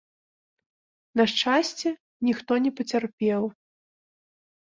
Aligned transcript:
На 1.21 1.25
шчасце, 1.31 1.89
ніхто 2.27 2.51
не 2.65 2.71
пацярпеў. 2.79 3.41